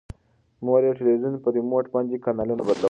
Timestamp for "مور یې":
0.65-0.91